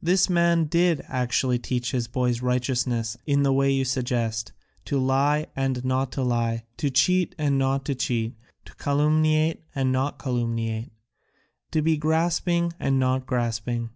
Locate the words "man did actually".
0.30-1.58